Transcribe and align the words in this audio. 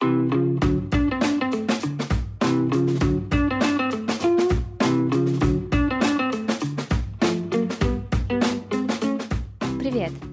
Привет, 0.00 0.14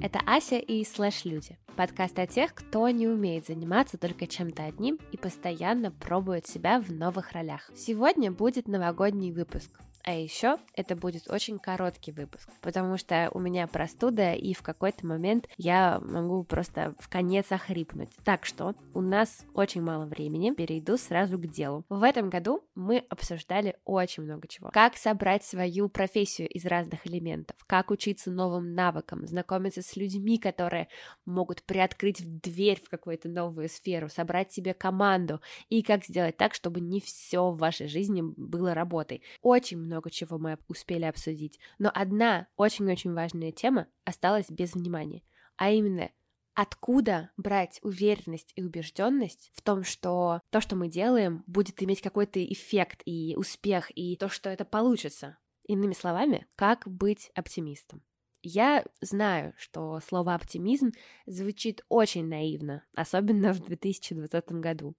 это 0.01 0.19
Ася 0.25 0.57
и 0.57 0.85
Слэш 0.85 1.25
Люди, 1.25 1.57
подкаст 1.75 2.17
о 2.17 2.25
тех, 2.27 2.53
кто 2.53 2.88
не 2.89 3.09
умеет 3.09 3.47
заниматься 3.47 3.97
только 3.97 4.25
чем-то 4.25 4.63
одним 4.63 4.99
и 5.11 5.17
постоянно 5.17 5.91
пробует 5.91 6.47
себя 6.47 6.79
в 6.79 6.89
новых 6.89 7.34
ролях. 7.34 7.70
Сегодня 7.75 8.31
будет 8.31 8.70
новогодний 8.70 9.34
выпуск, 9.34 9.70
а 10.08 10.14
еще 10.14 10.58
это 10.74 10.96
будет 10.96 11.30
очень 11.30 11.60
короткий 11.60 12.14
выпуск, 12.14 12.50
потому 12.62 12.96
что 12.96 13.30
у 13.34 13.39
меня 13.39 13.68
простуда, 13.68 14.32
и 14.32 14.54
в 14.54 14.62
какой-то 14.62 15.06
момент 15.06 15.50
я 15.57 16.00
могу 16.00 16.46
просто 16.46 16.96
в 16.98 17.10
конец 17.10 17.52
охрипнуть. 17.52 18.12
Так 18.24 18.46
что 18.46 18.74
у 18.93 19.02
нас 19.02 19.46
очень 19.54 19.82
мало 19.82 20.06
времени, 20.06 20.52
перейду 20.52 20.96
сразу 20.96 21.38
к 21.38 21.46
делу. 21.48 21.84
В 21.89 22.04
этом 22.04 22.29
году 22.29 22.64
мы 22.74 23.04
обсуждали 23.10 23.75
очень 23.84 24.24
много 24.24 24.48
чего. 24.48 24.70
Как 24.70 24.96
собрать 24.96 25.43
свою 25.43 25.89
профессию 25.89 26.48
из 26.48 26.64
разных 26.64 27.06
элементов, 27.06 27.57
как 27.68 27.92
учиться 27.92 28.32
новым 28.32 28.76
навыкам, 28.76 29.28
знакомиться 29.28 29.82
с 29.82 29.98
людьми, 29.98 30.37
которые 30.37 30.87
могут 31.26 31.64
приоткрыть 31.64 32.39
дверь 32.39 32.81
в 32.81 32.88
какую-то 32.88 33.28
новую 33.28 33.67
сферу, 33.67 34.08
собрать 34.08 34.53
себе 34.53 34.73
команду, 34.73 35.42
и 35.67 35.84
как 35.84 36.06
сделать 36.06 36.38
так, 36.38 36.53
чтобы 36.53 36.80
не 36.80 37.02
все 37.02 37.52
в 37.52 37.58
вашей 37.58 37.89
жизни 37.89 38.22
было 38.22 38.73
работой. 38.73 39.22
Очень 39.42 39.80
много 39.80 39.97
много 39.97 40.11
чего 40.11 40.38
мы 40.38 40.59
успели 40.67 41.06
обсудить, 41.06 41.59
но 41.80 41.92
одна 41.92 42.47
очень-очень 42.56 43.14
важная 43.14 43.52
тема 43.52 43.88
осталась 44.06 44.45
без 44.47 44.73
внимания, 44.73 45.23
а 45.56 45.72
именно 45.72 46.11
откуда 46.53 47.31
брать 47.36 47.80
уверенность 47.81 48.53
и 48.56 48.61
убежденность 48.61 49.52
в 49.56 49.64
том, 49.64 49.83
что 49.83 50.42
то, 50.52 50.61
что 50.61 50.75
мы 50.75 50.88
делаем, 50.88 51.44
будет 51.47 51.81
иметь 51.81 52.02
какой-то 52.02 52.44
эффект 52.44 53.02
и 53.06 53.33
успех, 53.36 53.92
и 53.95 54.16
то, 54.18 54.30
что 54.30 54.52
это 54.52 54.66
получится. 54.66 55.40
Иными 55.68 55.94
словами, 55.94 56.48
как 56.56 56.88
быть 56.88 57.31
оптимистом. 57.34 58.03
Я 58.44 58.86
знаю, 59.02 59.53
что 59.58 60.00
слово 60.00 60.36
оптимизм 60.36 60.92
звучит 61.25 61.81
очень 61.90 62.28
наивно, 62.28 62.86
особенно 62.95 63.52
в 63.52 63.59
2020 63.62 64.52
году. 64.53 64.95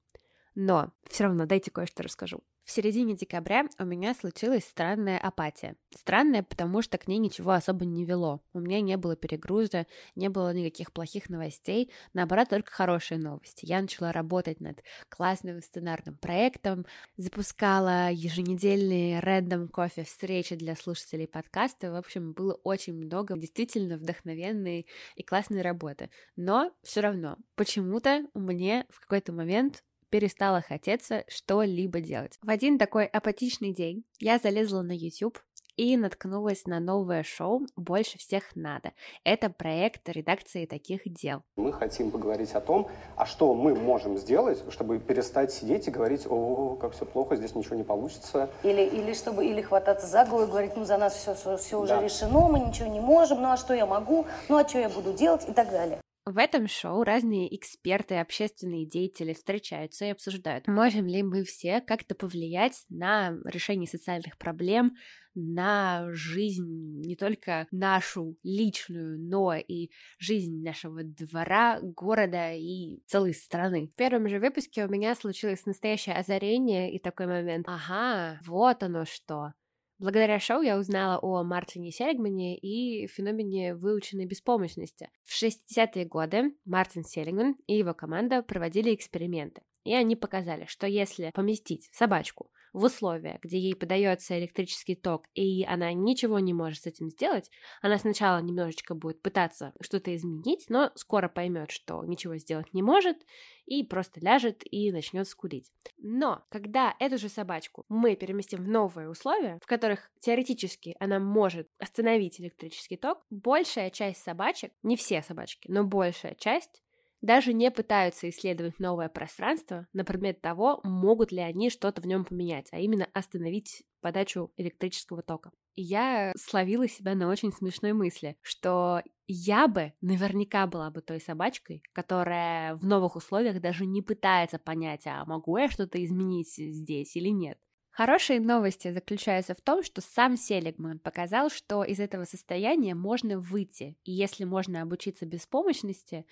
Но 0.56 0.92
все 1.08 1.24
равно 1.24 1.46
дайте 1.46 1.70
кое-что 1.70 2.02
расскажу. 2.02 2.42
В 2.69 2.70
середине 2.70 3.14
декабря 3.14 3.64
у 3.78 3.84
меня 3.86 4.12
случилась 4.12 4.64
странная 4.64 5.19
апатия. 5.19 5.74
Странная, 5.97 6.42
потому 6.42 6.83
что 6.83 6.98
к 6.98 7.08
ней 7.08 7.16
ничего 7.16 7.52
особо 7.52 7.86
не 7.86 8.05
вело. 8.05 8.42
У 8.52 8.60
меня 8.60 8.83
не 8.83 8.98
было 8.98 9.16
перегруза, 9.16 9.86
не 10.14 10.28
было 10.28 10.52
никаких 10.52 10.92
плохих 10.92 11.30
новостей, 11.30 11.91
наоборот, 12.12 12.50
только 12.50 12.70
хорошие 12.70 13.19
новости. 13.19 13.64
Я 13.64 13.80
начала 13.80 14.12
работать 14.12 14.60
над 14.60 14.83
классным 15.08 15.62
сценарным 15.62 16.19
проектом, 16.19 16.84
запускала 17.16 18.10
еженедельные 18.10 19.20
рэндом 19.20 19.69
кофе 19.69 20.05
встречи 20.05 20.55
для 20.55 20.77
слушателей 20.77 21.27
подкаста. 21.27 21.91
В 21.91 21.94
общем, 21.94 22.34
было 22.34 22.53
очень 22.64 22.92
много 22.92 23.34
действительно 23.38 23.97
вдохновенной 23.97 24.86
и 25.16 25.22
классной 25.22 25.62
работы. 25.62 26.10
Но 26.36 26.70
все 26.82 27.00
равно, 27.00 27.38
почему-то 27.55 28.27
мне 28.34 28.84
в 28.91 29.00
какой-то 29.00 29.32
момент 29.32 29.82
перестало 30.10 30.60
хотеться 30.60 31.24
что-либо 31.28 32.00
делать. 32.00 32.38
В 32.42 32.50
один 32.50 32.78
такой 32.78 33.06
апатичный 33.06 33.72
день 33.72 34.04
я 34.18 34.38
залезла 34.38 34.82
на 34.82 34.92
YouTube 34.92 35.38
и 35.78 35.96
наткнулась 35.96 36.66
на 36.66 36.80
новое 36.80 37.22
шоу 37.22 37.62
«Больше 37.76 38.18
всех 38.18 38.56
надо». 38.56 38.92
Это 39.24 39.48
проект 39.48 40.08
редакции 40.08 40.66
таких 40.66 41.02
дел. 41.04 41.42
Мы 41.56 41.72
хотим 41.72 42.10
поговорить 42.10 42.52
о 42.52 42.60
том, 42.60 42.90
а 43.16 43.24
что 43.24 43.54
мы 43.54 43.74
можем 43.76 44.18
сделать, 44.18 44.62
чтобы 44.70 44.98
перестать 44.98 45.52
сидеть 45.52 45.86
и 45.86 45.90
говорить, 45.92 46.26
о, 46.28 46.76
как 46.80 46.92
все 46.92 47.06
плохо, 47.06 47.36
здесь 47.36 47.54
ничего 47.54 47.76
не 47.76 47.84
получится. 47.84 48.50
Или, 48.64 48.82
или 48.82 49.14
чтобы 49.14 49.46
или 49.46 49.62
хвататься 49.62 50.08
за 50.08 50.24
голову 50.24 50.46
и 50.46 50.50
говорить, 50.50 50.76
ну 50.76 50.84
за 50.84 50.98
нас 50.98 51.14
все, 51.14 51.34
все, 51.34 51.56
все 51.56 51.80
уже 51.80 51.94
да. 51.94 52.02
решено, 52.02 52.48
мы 52.48 52.58
ничего 52.58 52.88
не 52.88 53.00
можем, 53.00 53.41
ну 53.41 53.52
а 53.52 53.56
что 53.56 53.72
я 53.72 53.86
могу, 53.86 54.26
ну 54.48 54.56
а 54.56 54.68
что 54.68 54.80
я 54.80 54.88
буду 54.88 55.12
делать 55.12 55.48
и 55.48 55.52
так 55.52 55.70
далее. 55.70 56.00
В 56.31 56.37
этом 56.37 56.69
шоу 56.69 57.05
разные 57.05 57.56
эксперты 57.56 58.16
и 58.16 58.19
общественные 58.19 58.84
деятели 58.84 59.33
встречаются 59.33 60.05
и 60.05 60.11
обсуждают, 60.11 60.69
можем 60.69 61.06
ли 61.06 61.22
мы 61.22 61.43
все 61.43 61.81
как-то 61.81 62.15
повлиять 62.15 62.84
на 62.91 63.39
решение 63.47 63.89
социальных 63.89 64.37
проблем, 64.37 64.94
на 65.34 66.06
жизнь 66.12 67.00
не 67.00 67.16
только 67.16 67.66
нашу 67.71 68.37
личную, 68.43 69.19
но 69.19 69.55
и 69.55 69.89
жизнь 70.19 70.62
нашего 70.62 71.03
двора, 71.03 71.81
города 71.81 72.53
и 72.53 73.00
целой 73.06 73.33
страны. 73.33 73.87
В 73.87 73.95
первом 73.95 74.28
же 74.28 74.39
выпуске 74.39 74.84
у 74.84 74.89
меня 74.89 75.15
случилось 75.15 75.65
настоящее 75.65 76.16
озарение 76.16 76.93
и 76.93 76.99
такой 76.99 77.27
момент. 77.27 77.65
Ага, 77.66 78.39
вот 78.45 78.83
оно 78.83 79.06
что. 79.06 79.55
Благодаря 79.98 80.38
шоу 80.38 80.62
я 80.62 80.78
узнала 80.78 81.19
о 81.19 81.42
Мартине 81.42 81.91
Селигмане 81.91 82.56
и 82.56 83.09
феномене 83.09 83.75
выученной 83.75 84.26
беспомощности. 84.26 85.10
В 85.25 85.42
60-е 85.42 86.04
годы 86.04 86.54
Мартин 86.64 87.03
Селигман 87.03 87.56
и 87.66 87.75
его 87.75 87.94
команда 87.94 88.42
проводили 88.42 88.94
эксперименты. 88.94 89.62
И 89.82 89.92
они 89.92 90.14
показали, 90.14 90.66
что 90.66 90.86
если 90.86 91.32
поместить 91.34 91.88
собачку 91.92 92.53
в 92.78 92.84
условия, 92.84 93.39
где 93.43 93.59
ей 93.59 93.75
подается 93.75 94.39
электрический 94.39 94.94
ток, 94.94 95.27
и 95.34 95.65
она 95.65 95.93
ничего 95.93 96.39
не 96.39 96.55
может 96.55 96.83
с 96.83 96.87
этим 96.87 97.11
сделать, 97.11 97.50
она 97.83 97.99
сначала 97.99 98.41
немножечко 98.41 98.94
будет 98.94 99.21
пытаться 99.21 99.72
что-то 99.81 100.15
изменить, 100.15 100.66
но 100.69 100.93
скоро 100.94 101.28
поймет, 101.28 101.71
что 101.71 102.05
ничего 102.05 102.37
сделать 102.37 102.72
не 102.72 102.83
может, 102.83 103.19
и 103.66 103.83
просто 103.84 104.21
ляжет 104.21 104.62
и 104.65 104.91
начнет 104.93 105.28
скулить. 105.28 105.71
Но 105.99 106.44
когда 106.50 106.94
эту 106.99 107.19
же 107.19 107.28
собачку 107.28 107.84
мы 107.89 108.16
переместим 108.16 108.65
в 108.65 108.69
новые 108.69 109.10
условия, 109.10 109.59
в 109.62 109.66
которых 109.66 110.10
теоретически 110.21 110.97
она 111.00 111.19
может 111.19 111.69
остановить 111.78 112.41
электрический 112.41 112.97
ток, 112.97 113.27
большая 113.31 113.91
часть 113.91 114.22
собачек, 114.22 114.72
не 114.83 114.97
все 114.97 115.22
собачки, 115.22 115.71
но 115.71 115.84
большая 115.84 116.34
часть 116.34 116.83
даже 117.20 117.52
не 117.52 117.70
пытаются 117.70 118.28
исследовать 118.30 118.78
новое 118.78 119.08
пространство 119.08 119.86
на 119.92 120.04
предмет 120.04 120.40
того, 120.40 120.80
могут 120.84 121.32
ли 121.32 121.40
они 121.40 121.70
что-то 121.70 122.00
в 122.00 122.06
нем 122.06 122.24
поменять, 122.24 122.68
а 122.72 122.78
именно 122.78 123.08
остановить 123.12 123.84
подачу 124.00 124.52
электрического 124.56 125.22
тока. 125.22 125.50
И 125.74 125.82
я 125.82 126.32
словила 126.36 126.88
себя 126.88 127.14
на 127.14 127.28
очень 127.28 127.52
смешной 127.52 127.92
мысли, 127.92 128.36
что 128.42 129.02
я 129.28 129.68
бы 129.68 129.92
наверняка 130.00 130.66
была 130.66 130.90
бы 130.90 131.02
той 131.02 131.20
собачкой, 131.20 131.82
которая 131.92 132.74
в 132.76 132.84
новых 132.84 133.14
условиях 133.14 133.60
даже 133.60 133.86
не 133.86 134.02
пытается 134.02 134.58
понять, 134.58 135.06
а 135.06 135.24
могу 135.24 135.56
я 135.56 135.70
что-то 135.70 136.04
изменить 136.04 136.54
здесь 136.56 137.14
или 137.14 137.28
нет. 137.28 137.58
Хорошие 137.98 138.38
новости 138.38 138.92
заключаются 138.92 139.56
в 139.56 139.60
том, 139.60 139.82
что 139.82 140.00
сам 140.00 140.36
Селигман 140.36 141.00
показал, 141.00 141.50
что 141.50 141.82
из 141.82 141.98
этого 141.98 142.26
состояния 142.26 142.94
можно 142.94 143.40
выйти, 143.40 143.96
и 144.04 144.12
если 144.12 144.44
можно 144.44 144.82
обучиться 144.82 145.26
беспомощности, 145.26 146.24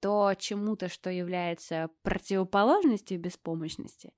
то 0.00 0.34
чему-то, 0.38 0.88
что 0.88 1.10
является 1.10 1.90
противоположностью 2.02 3.20
беспомощности, 3.20 4.12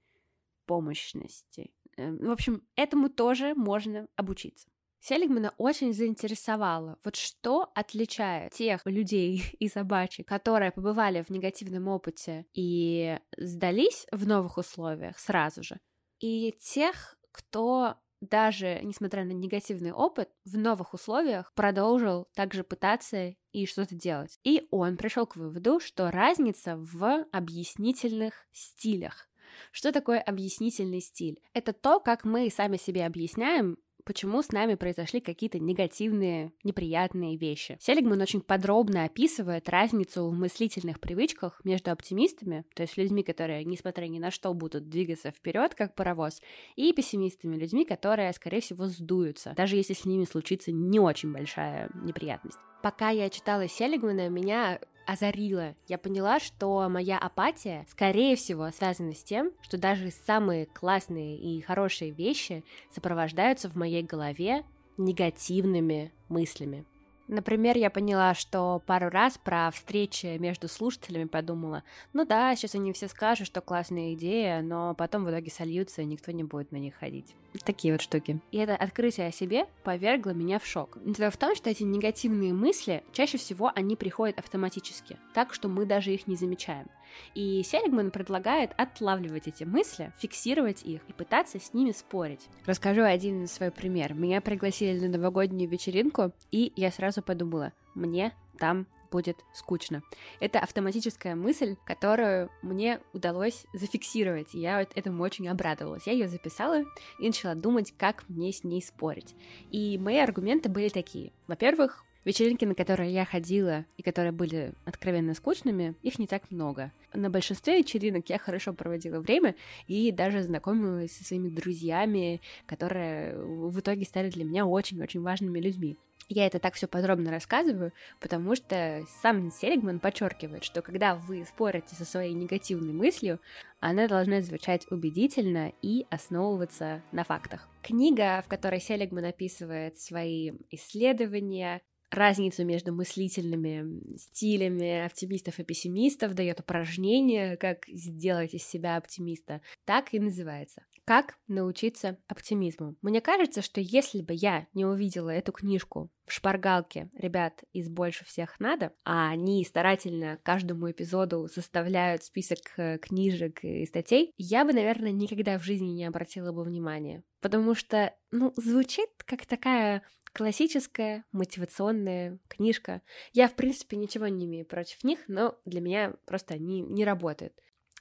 помощности. 0.66 1.72
Эм, 1.96 2.18
в 2.18 2.30
общем, 2.30 2.62
этому 2.76 3.08
тоже 3.08 3.54
можно 3.54 4.08
обучиться. 4.16 4.68
Селигмана 5.00 5.52
очень 5.58 5.92
заинтересовало, 5.92 6.96
вот 7.04 7.16
что 7.16 7.72
отличает 7.74 8.52
тех 8.52 8.86
людей 8.86 9.42
и 9.58 9.68
собачек, 9.68 10.28
которые 10.28 10.70
побывали 10.70 11.22
в 11.22 11.30
негативном 11.30 11.88
опыте 11.88 12.46
и 12.52 13.18
сдались 13.36 14.06
в 14.12 14.26
новых 14.26 14.58
условиях 14.58 15.18
сразу 15.18 15.64
же, 15.64 15.80
и 16.20 16.52
тех, 16.60 17.16
кто 17.32 17.96
даже 18.22 18.80
несмотря 18.82 19.24
на 19.24 19.32
негативный 19.32 19.92
опыт, 19.92 20.30
в 20.44 20.56
новых 20.56 20.94
условиях 20.94 21.52
продолжил 21.54 22.28
также 22.34 22.62
пытаться 22.62 23.34
и 23.52 23.66
что-то 23.66 23.94
делать. 23.94 24.38
И 24.44 24.66
он 24.70 24.96
пришел 24.96 25.26
к 25.26 25.36
выводу, 25.36 25.80
что 25.80 26.10
разница 26.10 26.76
в 26.76 27.26
объяснительных 27.32 28.46
стилях. 28.52 29.28
Что 29.72 29.92
такое 29.92 30.20
объяснительный 30.20 31.00
стиль? 31.00 31.42
Это 31.52 31.72
то, 31.72 32.00
как 32.00 32.24
мы 32.24 32.48
сами 32.48 32.76
себе 32.76 33.04
объясняем 33.04 33.76
почему 34.04 34.42
с 34.42 34.52
нами 34.52 34.74
произошли 34.74 35.20
какие-то 35.20 35.58
негативные, 35.58 36.52
неприятные 36.64 37.36
вещи. 37.36 37.78
Селигман 37.80 38.20
очень 38.20 38.40
подробно 38.40 39.04
описывает 39.04 39.68
разницу 39.68 40.28
в 40.28 40.32
мыслительных 40.32 41.00
привычках 41.00 41.60
между 41.64 41.90
оптимистами, 41.90 42.64
то 42.74 42.82
есть 42.82 42.96
людьми, 42.96 43.22
которые, 43.22 43.64
несмотря 43.64 44.06
ни 44.06 44.18
на 44.18 44.30
что, 44.30 44.52
будут 44.54 44.88
двигаться 44.88 45.30
вперед, 45.30 45.74
как 45.74 45.94
паровоз, 45.94 46.40
и 46.76 46.92
пессимистами, 46.92 47.56
людьми, 47.56 47.84
которые, 47.84 48.32
скорее 48.32 48.60
всего, 48.60 48.86
сдуются, 48.86 49.54
даже 49.56 49.76
если 49.76 49.94
с 49.94 50.04
ними 50.04 50.24
случится 50.24 50.72
не 50.72 51.00
очень 51.00 51.32
большая 51.32 51.90
неприятность. 51.94 52.58
Пока 52.82 53.10
я 53.10 53.30
читала 53.30 53.68
Селигмана, 53.68 54.28
меня 54.28 54.80
озарило. 55.06 55.74
Я 55.88 55.98
поняла, 55.98 56.40
что 56.40 56.88
моя 56.88 57.18
апатия, 57.18 57.86
скорее 57.88 58.36
всего, 58.36 58.70
связана 58.70 59.14
с 59.14 59.22
тем, 59.22 59.52
что 59.62 59.78
даже 59.78 60.10
самые 60.10 60.66
классные 60.66 61.36
и 61.36 61.60
хорошие 61.60 62.10
вещи 62.10 62.64
сопровождаются 62.90 63.68
в 63.68 63.76
моей 63.76 64.02
голове 64.02 64.64
негативными 64.96 66.12
мыслями. 66.28 66.84
Например, 67.32 67.78
я 67.78 67.88
поняла, 67.88 68.34
что 68.34 68.82
пару 68.84 69.08
раз 69.08 69.38
про 69.38 69.70
встречи 69.70 70.36
между 70.36 70.68
слушателями 70.68 71.24
подумала, 71.24 71.82
ну 72.12 72.26
да, 72.26 72.54
сейчас 72.54 72.74
они 72.74 72.92
все 72.92 73.08
скажут, 73.08 73.46
что 73.46 73.62
классная 73.62 74.12
идея, 74.12 74.60
но 74.60 74.94
потом 74.94 75.24
в 75.24 75.30
итоге 75.30 75.50
сольются, 75.50 76.02
и 76.02 76.04
никто 76.04 76.30
не 76.30 76.44
будет 76.44 76.72
на 76.72 76.76
них 76.76 76.94
ходить. 76.94 77.34
Такие 77.64 77.94
вот 77.94 78.02
штуки. 78.02 78.38
И 78.50 78.58
это 78.58 78.76
открытие 78.76 79.28
о 79.28 79.32
себе 79.32 79.64
повергло 79.82 80.32
меня 80.34 80.58
в 80.58 80.66
шок. 80.66 80.98
Дело 81.06 81.30
в 81.30 81.38
том, 81.38 81.56
что 81.56 81.70
эти 81.70 81.84
негативные 81.84 82.52
мысли, 82.52 83.02
чаще 83.12 83.38
всего 83.38 83.72
они 83.74 83.96
приходят 83.96 84.38
автоматически, 84.38 85.18
так 85.32 85.54
что 85.54 85.68
мы 85.68 85.86
даже 85.86 86.12
их 86.12 86.26
не 86.26 86.36
замечаем. 86.36 86.86
И 87.34 87.62
Селигман 87.62 88.10
предлагает 88.10 88.72
отлавливать 88.76 89.48
эти 89.48 89.64
мысли, 89.64 90.12
фиксировать 90.18 90.82
их 90.82 91.02
и 91.08 91.12
пытаться 91.12 91.58
с 91.58 91.74
ними 91.74 91.92
спорить. 91.92 92.48
Расскажу 92.66 93.02
один 93.02 93.46
свой 93.46 93.70
пример. 93.70 94.14
Меня 94.14 94.40
пригласили 94.40 94.98
на 94.98 95.08
новогоднюю 95.08 95.68
вечеринку, 95.70 96.32
и 96.50 96.72
я 96.76 96.90
сразу 96.90 97.22
подумала, 97.22 97.72
мне 97.94 98.32
там 98.58 98.86
будет 99.12 99.44
скучно. 99.52 100.02
Это 100.40 100.58
автоматическая 100.58 101.36
мысль, 101.36 101.76
которую 101.84 102.50
мне 102.62 103.00
удалось 103.12 103.66
зафиксировать, 103.74 104.54
и 104.54 104.60
я 104.60 104.80
этому 104.80 105.22
очень 105.22 105.48
обрадовалась. 105.48 106.06
Я 106.06 106.14
ее 106.14 106.28
записала 106.28 106.82
и 107.20 107.26
начала 107.26 107.54
думать, 107.54 107.92
как 107.96 108.24
мне 108.28 108.52
с 108.52 108.64
ней 108.64 108.82
спорить. 108.82 109.36
И 109.70 109.98
мои 109.98 110.18
аргументы 110.18 110.68
были 110.68 110.88
такие. 110.88 111.32
Во-первых, 111.46 112.04
Вечеринки, 112.24 112.64
на 112.64 112.76
которые 112.76 113.12
я 113.12 113.24
ходила 113.24 113.84
и 113.96 114.02
которые 114.02 114.30
были 114.30 114.74
откровенно 114.84 115.34
скучными, 115.34 115.96
их 116.02 116.20
не 116.20 116.28
так 116.28 116.50
много. 116.50 116.92
На 117.12 117.30
большинстве 117.30 117.78
вечеринок 117.78 118.28
я 118.28 118.38
хорошо 118.38 118.72
проводила 118.72 119.20
время 119.20 119.56
и 119.88 120.12
даже 120.12 120.42
знакомилась 120.42 121.16
со 121.16 121.24
своими 121.24 121.48
друзьями, 121.48 122.40
которые 122.66 123.36
в 123.36 123.78
итоге 123.80 124.04
стали 124.04 124.30
для 124.30 124.44
меня 124.44 124.66
очень-очень 124.66 125.20
важными 125.20 125.58
людьми. 125.58 125.98
Я 126.28 126.46
это 126.46 126.60
так 126.60 126.74
все 126.74 126.86
подробно 126.86 127.30
рассказываю, 127.30 127.92
потому 128.20 128.54
что 128.54 129.04
сам 129.20 129.50
Селигман 129.50 129.98
подчеркивает, 129.98 130.64
что 130.64 130.80
когда 130.80 131.16
вы 131.16 131.44
спорите 131.44 131.94
со 131.94 132.04
своей 132.04 132.32
негативной 132.32 132.92
мыслью, 132.92 133.40
она 133.80 134.06
должна 134.06 134.40
звучать 134.40 134.86
убедительно 134.90 135.72
и 135.82 136.06
основываться 136.08 137.02
на 137.10 137.24
фактах. 137.24 137.68
Книга, 137.82 138.40
в 138.46 138.48
которой 138.48 138.80
Селигман 138.80 139.24
описывает 139.24 139.98
свои 139.98 140.52
исследования, 140.70 141.82
разницу 142.12 142.64
между 142.64 142.94
мыслительными 142.94 144.16
стилями 144.16 145.04
оптимистов 145.04 145.58
и 145.58 145.64
пессимистов, 145.64 146.34
дает 146.34 146.60
упражнение, 146.60 147.56
как 147.56 147.86
сделать 147.88 148.54
из 148.54 148.64
себя 148.64 148.96
оптимиста. 148.96 149.60
Так 149.84 150.12
и 150.14 150.20
называется. 150.20 150.84
Как 151.04 151.36
научиться 151.48 152.18
оптимизму? 152.28 152.94
Мне 153.02 153.20
кажется, 153.20 153.60
что 153.60 153.80
если 153.80 154.22
бы 154.22 154.34
я 154.34 154.68
не 154.72 154.84
увидела 154.84 155.30
эту 155.30 155.50
книжку 155.50 156.10
в 156.26 156.32
шпаргалке 156.32 157.10
ребят 157.14 157.64
из 157.72 157.88
«Больше 157.88 158.24
всех 158.24 158.60
надо», 158.60 158.92
а 159.04 159.30
они 159.30 159.64
старательно 159.64 160.38
каждому 160.44 160.88
эпизоду 160.90 161.48
составляют 161.52 162.22
список 162.22 162.58
э, 162.76 162.98
книжек 162.98 163.64
и 163.64 163.84
статей, 163.84 164.32
я 164.36 164.64
бы, 164.64 164.72
наверное, 164.72 165.10
никогда 165.10 165.58
в 165.58 165.64
жизни 165.64 165.88
не 165.88 166.04
обратила 166.04 166.52
бы 166.52 166.62
внимания. 166.62 167.24
Потому 167.40 167.74
что, 167.74 168.14
ну, 168.30 168.52
звучит 168.56 169.10
как 169.26 169.44
такая 169.46 170.02
Классическая 170.32 171.24
мотивационная 171.32 172.38
книжка. 172.48 173.02
Я, 173.32 173.48
в 173.48 173.54
принципе, 173.54 173.96
ничего 173.96 174.28
не 174.28 174.46
имею 174.46 174.64
против 174.64 175.04
них, 175.04 175.20
но 175.28 175.58
для 175.66 175.80
меня 175.80 176.14
просто 176.24 176.54
они 176.54 176.80
не 176.80 177.04
работают. 177.04 177.52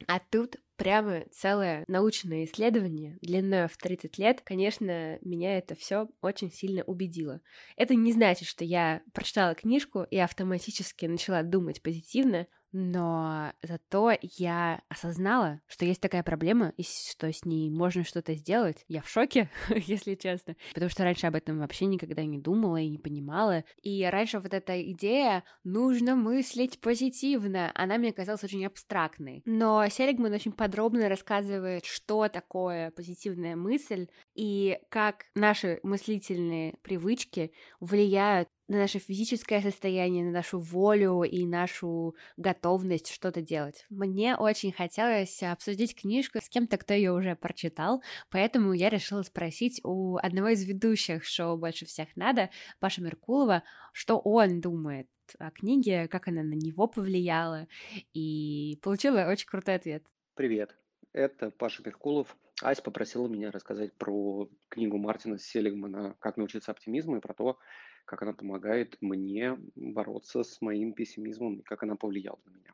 А 0.07 0.19
тут 0.19 0.55
прямо 0.77 1.25
целое 1.31 1.83
научное 1.87 2.45
исследование 2.45 3.19
длиной 3.21 3.67
в 3.67 3.77
30 3.77 4.17
лет, 4.17 4.41
конечно, 4.41 5.19
меня 5.21 5.57
это 5.57 5.75
все 5.75 6.07
очень 6.21 6.51
сильно 6.51 6.83
убедило. 6.83 7.41
Это 7.75 7.95
не 7.95 8.11
значит, 8.13 8.47
что 8.47 8.63
я 8.63 9.03
прочитала 9.13 9.53
книжку 9.53 10.03
и 10.09 10.17
автоматически 10.17 11.05
начала 11.05 11.43
думать 11.43 11.83
позитивно, 11.83 12.47
но 12.71 13.51
зато 13.61 14.13
я 14.21 14.81
осознала, 14.89 15.61
что 15.67 15.85
есть 15.85 16.01
такая 16.01 16.23
проблема, 16.23 16.73
и 16.77 16.83
что 16.83 17.31
с 17.31 17.45
ней 17.45 17.69
можно 17.69 18.03
что-то 18.03 18.33
сделать. 18.35 18.85
Я 18.87 19.01
в 19.01 19.09
шоке, 19.09 19.49
если 19.69 20.15
честно, 20.15 20.55
потому 20.73 20.89
что 20.89 21.03
раньше 21.03 21.27
об 21.27 21.35
этом 21.35 21.59
вообще 21.59 21.85
никогда 21.85 22.23
не 22.23 22.37
думала 22.37 22.77
и 22.77 22.89
не 22.89 22.97
понимала. 22.97 23.63
И 23.81 24.03
раньше 24.05 24.39
вот 24.39 24.53
эта 24.53 24.81
идея 24.91 25.43
«нужно 25.63 26.15
мыслить 26.15 26.79
позитивно», 26.79 27.71
она 27.75 27.97
мне 27.97 28.13
казалась 28.13 28.43
очень 28.43 28.65
абстрактной. 28.65 29.41
Но 29.45 29.87
Селигман 29.89 30.33
очень 30.33 30.51
подробно 30.51 31.09
рассказывает, 31.09 31.85
что 31.85 32.27
такое 32.27 32.91
позитивная 32.91 33.55
мысль 33.55 34.07
и 34.33 34.79
как 34.89 35.25
наши 35.35 35.79
мыслительные 35.83 36.77
привычки 36.81 37.51
влияют 37.79 38.47
на 38.71 38.77
наше 38.77 38.99
физическое 38.99 39.61
состояние, 39.61 40.23
на 40.23 40.31
нашу 40.31 40.57
волю 40.57 41.23
и 41.23 41.45
нашу 41.45 42.15
готовность 42.37 43.11
что-то 43.11 43.41
делать. 43.41 43.85
Мне 43.89 44.37
очень 44.37 44.71
хотелось 44.71 45.43
обсудить 45.43 45.93
книжку 45.93 46.39
с 46.41 46.47
кем-то, 46.47 46.77
кто 46.77 46.93
ее 46.93 47.11
уже 47.11 47.35
прочитал, 47.35 48.01
поэтому 48.29 48.71
я 48.71 48.89
решила 48.89 49.23
спросить 49.23 49.81
у 49.83 50.15
одного 50.15 50.49
из 50.49 50.63
ведущих 50.63 51.25
шоу 51.25 51.57
«Больше 51.57 51.85
всех 51.85 52.15
надо», 52.15 52.49
Паша 52.79 53.01
Меркулова, 53.01 53.63
что 53.91 54.17
он 54.19 54.61
думает 54.61 55.09
о 55.37 55.51
книге, 55.51 56.07
как 56.07 56.29
она 56.29 56.41
на 56.41 56.53
него 56.53 56.87
повлияла, 56.87 57.67
и 58.13 58.79
получила 58.81 59.27
очень 59.29 59.47
крутой 59.47 59.75
ответ. 59.75 60.05
Привет, 60.35 60.77
это 61.11 61.51
Паша 61.51 61.83
Меркулов. 61.85 62.37
Ась 62.63 62.79
попросила 62.79 63.27
меня 63.27 63.51
рассказать 63.51 63.91
про 63.97 64.47
книгу 64.69 64.97
Мартина 64.97 65.39
Селигмана 65.39 66.15
«Как 66.19 66.37
научиться 66.37 66.71
оптимизму» 66.71 67.17
и 67.17 67.19
про 67.19 67.33
то, 67.33 67.57
как 68.05 68.23
она 68.23 68.33
помогает 68.33 68.97
мне 69.01 69.57
бороться 69.75 70.43
с 70.43 70.61
моим 70.61 70.93
пессимизмом 70.93 71.55
и 71.55 71.63
как 71.63 71.83
она 71.83 71.95
повлияла 71.95 72.39
на 72.45 72.49
меня. 72.51 72.73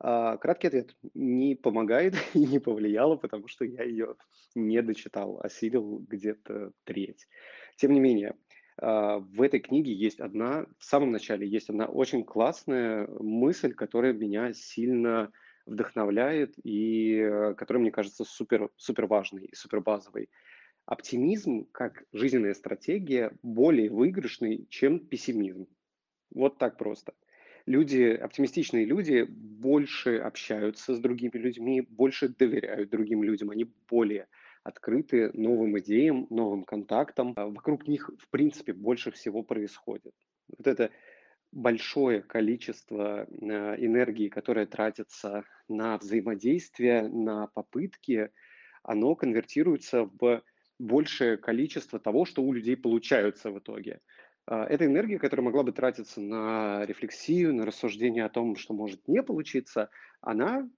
А, 0.00 0.36
краткий 0.36 0.66
ответ. 0.66 0.96
Не 1.14 1.54
помогает 1.54 2.14
и 2.34 2.40
не 2.40 2.58
повлияла, 2.58 3.16
потому 3.16 3.48
что 3.48 3.64
я 3.64 3.84
ее 3.84 4.16
не 4.54 4.82
дочитал, 4.82 5.40
осилил 5.40 6.04
где-то 6.08 6.72
треть. 6.84 7.28
Тем 7.76 7.92
не 7.92 8.00
менее, 8.00 8.34
а, 8.78 9.18
в 9.18 9.40
этой 9.42 9.60
книге 9.60 9.92
есть 9.92 10.20
одна, 10.20 10.66
в 10.78 10.84
самом 10.84 11.12
начале 11.12 11.46
есть 11.46 11.70
одна 11.70 11.86
очень 11.86 12.24
классная 12.24 13.06
мысль, 13.06 13.74
которая 13.74 14.12
меня 14.12 14.52
сильно 14.52 15.30
вдохновляет 15.66 16.54
и 16.64 17.18
э, 17.18 17.54
которая 17.54 17.80
мне 17.80 17.92
кажется 17.92 18.24
супер, 18.24 18.68
супер 18.76 19.06
важной 19.06 19.44
и 19.44 19.54
супер 19.54 19.80
базовой. 19.80 20.28
Оптимизм 20.86 21.66
как 21.72 22.04
жизненная 22.12 22.54
стратегия 22.54 23.32
более 23.42 23.90
выигрышный, 23.90 24.66
чем 24.68 24.98
пессимизм. 24.98 25.66
Вот 26.34 26.58
так 26.58 26.76
просто. 26.76 27.14
Люди, 27.66 28.02
оптимистичные 28.02 28.84
люди 28.84 29.22
больше 29.28 30.16
общаются 30.18 30.94
с 30.94 30.98
другими 30.98 31.38
людьми, 31.38 31.80
больше 31.80 32.28
доверяют 32.28 32.90
другим 32.90 33.22
людям, 33.22 33.50
они 33.50 33.70
более 33.88 34.26
открыты 34.64 35.30
новым 35.34 35.78
идеям, 35.78 36.26
новым 36.30 36.64
контактам. 36.64 37.32
А 37.36 37.46
вокруг 37.46 37.86
них, 37.86 38.10
в 38.18 38.28
принципе, 38.30 38.72
больше 38.72 39.12
всего 39.12 39.42
происходит. 39.44 40.14
Вот 40.48 40.66
это 40.66 40.90
большое 41.52 42.22
количество 42.22 43.24
э, 43.24 43.26
энергии, 43.84 44.28
которое 44.28 44.66
тратится 44.66 45.44
на 45.68 45.98
взаимодействие, 45.98 47.08
на 47.08 47.46
попытки, 47.48 48.30
оно 48.82 49.14
конвертируется 49.14 50.04
в 50.04 50.42
большее 50.82 51.36
количество 51.36 51.98
того, 51.98 52.24
что 52.24 52.42
у 52.42 52.52
людей 52.52 52.76
получается 52.76 53.50
в 53.50 53.58
итоге. 53.58 54.00
А, 54.46 54.64
эта 54.64 54.86
энергия, 54.86 55.18
которая 55.18 55.44
могла 55.44 55.62
бы 55.62 55.72
тратиться 55.72 56.20
на 56.20 56.84
рефлексию, 56.86 57.54
на 57.54 57.64
рассуждение 57.64 58.24
о 58.24 58.28
том, 58.28 58.56
что 58.56 58.74
может 58.74 59.06
не 59.06 59.22
получиться, 59.22 59.90
она 60.20 60.68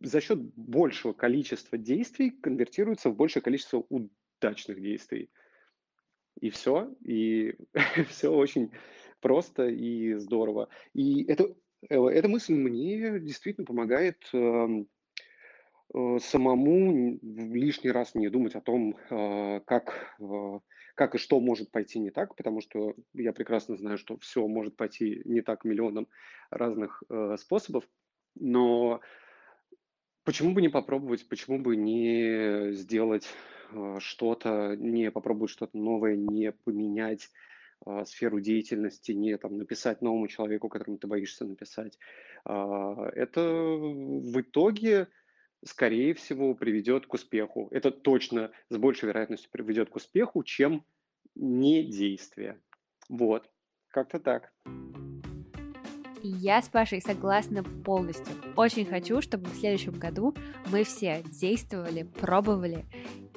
за 0.00 0.20
счет 0.20 0.40
большего 0.56 1.12
количества 1.12 1.76
действий 1.76 2.30
конвертируется 2.30 3.10
в 3.10 3.16
большее 3.16 3.42
количество 3.42 3.84
удачных 3.88 4.80
действий. 4.80 5.30
И 6.40 6.48
все, 6.48 6.94
и 7.04 7.56
все 8.08 8.32
очень 8.32 8.70
просто 9.20 9.68
и 9.68 10.14
здорово. 10.14 10.70
И 10.94 11.24
это, 11.24 11.54
э, 11.90 12.02
эта 12.02 12.28
мысль 12.28 12.54
мне 12.54 13.20
действительно 13.20 13.66
помогает 13.66 14.26
эм, 14.32 14.88
самому 15.92 17.18
лишний 17.22 17.90
раз 17.90 18.14
не 18.14 18.28
думать 18.28 18.54
о 18.54 18.60
том, 18.60 18.96
э, 19.10 19.60
как, 19.66 20.16
э, 20.20 20.60
как 20.94 21.14
и 21.14 21.18
что 21.18 21.40
может 21.40 21.70
пойти 21.70 21.98
не 21.98 22.10
так, 22.10 22.36
потому 22.36 22.60
что 22.60 22.94
я 23.14 23.32
прекрасно 23.32 23.76
знаю, 23.76 23.98
что 23.98 24.16
все 24.18 24.46
может 24.46 24.76
пойти 24.76 25.22
не 25.24 25.40
так 25.40 25.64
миллионом 25.64 26.08
разных 26.50 27.02
способов, 27.38 27.84
но 28.34 29.00
почему 30.24 30.52
бы 30.52 30.62
не 30.62 30.68
попробовать, 30.68 31.28
почему 31.28 31.58
бы 31.58 31.76
не 31.76 32.72
сделать 32.72 33.28
что-то, 33.98 34.76
не 34.76 35.10
попробовать 35.10 35.50
что-то 35.50 35.78
новое, 35.78 36.16
не 36.16 36.52
поменять 36.52 37.30
сферу 38.04 38.40
деятельности, 38.40 39.12
не 39.12 39.38
там, 39.38 39.56
написать 39.56 40.02
новому 40.02 40.28
человеку, 40.28 40.68
которому 40.68 40.98
ты 40.98 41.06
боишься 41.06 41.46
написать. 41.46 41.98
А, 42.44 43.08
это 43.14 43.40
в 43.40 44.40
итоге 44.40 45.08
скорее 45.64 46.14
всего, 46.14 46.54
приведет 46.54 47.06
к 47.06 47.14
успеху. 47.14 47.68
Это 47.70 47.90
точно 47.90 48.50
с 48.68 48.76
большей 48.76 49.08
вероятностью 49.08 49.50
приведет 49.50 49.90
к 49.90 49.96
успеху, 49.96 50.42
чем 50.42 50.84
не 51.34 51.84
действие. 51.84 52.60
Вот. 53.08 53.48
Как-то 53.88 54.20
так. 54.20 54.52
Я 56.22 56.60
с 56.60 56.68
Пашей 56.68 57.00
согласна 57.00 57.64
полностью. 57.64 58.34
Очень 58.54 58.84
хочу, 58.84 59.22
чтобы 59.22 59.48
в 59.48 59.56
следующем 59.56 59.92
году 59.92 60.34
мы 60.66 60.84
все 60.84 61.22
действовали, 61.24 62.02
пробовали, 62.02 62.84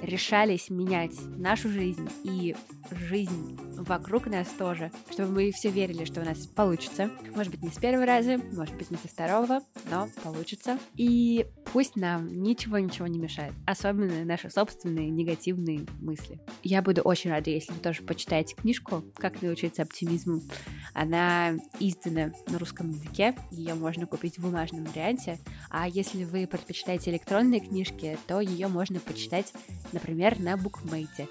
решались 0.01 0.69
менять 0.69 1.15
нашу 1.37 1.69
жизнь 1.69 2.09
и 2.23 2.55
жизнь 2.91 3.57
вокруг 3.77 4.27
нас 4.27 4.49
тоже, 4.49 4.91
чтобы 5.11 5.31
мы 5.31 5.51
все 5.51 5.69
верили, 5.69 6.03
что 6.03 6.21
у 6.21 6.25
нас 6.25 6.45
получится. 6.45 7.09
Может 7.33 7.51
быть, 7.51 7.63
не 7.63 7.69
с 7.69 7.77
первого 7.77 8.05
раза, 8.05 8.37
может 8.51 8.75
быть, 8.75 8.91
не 8.91 8.97
со 8.97 9.07
второго, 9.07 9.61
но 9.89 10.09
получится. 10.21 10.77
И 10.95 11.45
пусть 11.73 11.95
нам 11.95 12.27
ничего-ничего 12.31 13.07
не 13.07 13.17
мешает, 13.17 13.53
особенно 13.65 14.23
наши 14.23 14.49
собственные 14.51 15.09
негативные 15.09 15.87
мысли. 15.99 16.39
Я 16.61 16.83
буду 16.83 17.01
очень 17.01 17.31
рада, 17.31 17.49
если 17.49 17.73
вы 17.73 17.79
тоже 17.79 18.03
почитаете 18.03 18.55
книжку 18.55 19.03
«Как 19.17 19.41
научиться 19.41 19.81
оптимизму». 19.81 20.41
Она 20.93 21.55
издана 21.79 22.31
на 22.47 22.59
русском 22.59 22.91
языке, 22.91 23.35
ее 23.49 23.73
можно 23.73 24.05
купить 24.05 24.37
в 24.37 24.43
бумажном 24.43 24.85
варианте, 24.85 25.39
а 25.71 25.87
если 25.87 26.25
вы 26.25 26.45
предпочитаете 26.45 27.09
электронные 27.09 27.59
книжки, 27.59 28.19
то 28.27 28.39
ее 28.39 28.67
можно 28.67 28.99
почитать, 28.99 29.51
например, 29.91 30.39
на 30.39 30.55
букмейте. 30.57 31.27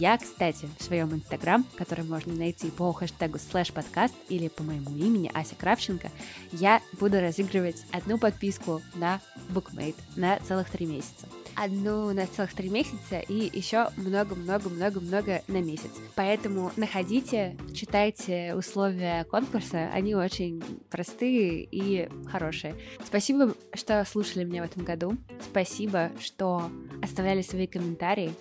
Я, 0.00 0.18
кстати, 0.18 0.68
в 0.78 0.82
своем 0.82 1.14
инстаграм, 1.14 1.64
который 1.76 2.04
можно 2.04 2.34
найти 2.34 2.70
по 2.72 2.92
хэштегу 2.92 3.38
слэш 3.38 3.72
подкаст 3.72 4.14
или 4.28 4.48
по 4.48 4.64
моему 4.64 4.90
имени 4.96 5.30
Ася 5.32 5.54
Кравченко, 5.54 6.10
я 6.50 6.82
буду 6.98 7.20
разыгрывать 7.20 7.84
одну 7.92 8.18
подписку 8.18 8.82
на 8.96 9.20
Bookmate 9.48 9.96
на 10.16 10.38
целых 10.40 10.70
три 10.70 10.86
месяца 10.86 11.26
одну 11.56 12.12
на 12.12 12.26
целых 12.26 12.54
три 12.54 12.68
месяца 12.68 13.18
и 13.18 13.50
еще 13.58 13.88
много-много-много-много 13.96 15.42
на 15.48 15.62
месяц. 15.62 15.90
Поэтому 16.14 16.70
находите, 16.76 17.56
читайте 17.74 18.54
условия 18.54 19.24
конкурса, 19.24 19.88
они 19.92 20.14
очень 20.14 20.62
простые 20.90 21.64
и 21.64 22.08
хорошие. 22.30 22.76
Спасибо, 23.04 23.54
что 23.74 24.04
слушали 24.04 24.44
меня 24.44 24.62
в 24.62 24.66
этом 24.66 24.84
году. 24.84 25.16
Спасибо, 25.40 26.12
что 26.20 26.70
оставляли 27.02 27.42
свои 27.42 27.66
комментарии. 27.66 28.32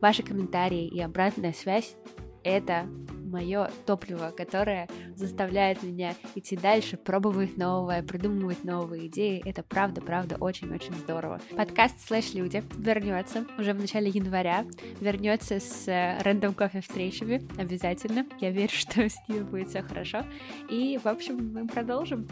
Ваши 0.00 0.22
комментарии 0.22 0.86
и 0.88 1.00
обратная 1.00 1.52
связь— 1.52 1.94
это 2.42 2.86
мое 3.26 3.70
топливо, 3.84 4.32
которое 4.36 4.88
заставляет 5.14 5.82
меня 5.82 6.14
идти 6.34 6.56
дальше, 6.56 6.96
пробовать 6.96 7.56
новое, 7.56 8.02
придумывать 8.02 8.64
новые 8.64 9.06
идеи. 9.08 9.42
Это 9.44 9.62
правда, 9.62 10.00
правда, 10.00 10.36
очень-очень 10.36 10.94
здорово. 10.94 11.40
Подкаст 11.56 12.00
«Слэш 12.06 12.34
Люди» 12.34 12.62
вернется 12.78 13.46
уже 13.58 13.72
в 13.72 13.80
начале 13.80 14.08
января, 14.08 14.64
вернется 15.00 15.60
с 15.60 15.86
рандом 16.22 16.54
кофе 16.54 16.80
встречами 16.80 17.46
обязательно. 17.58 18.26
Я 18.40 18.50
верю, 18.50 18.70
что 18.72 19.08
с 19.08 19.16
ними 19.28 19.42
будет 19.42 19.68
все 19.68 19.82
хорошо. 19.82 20.24
И, 20.70 20.98
в 21.02 21.06
общем, 21.06 21.52
мы 21.52 21.66
продолжим. 21.66 22.26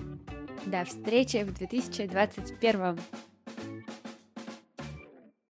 До 0.67 0.85
встречи 0.85 1.43
в 1.43 1.53
2021 1.53 3.34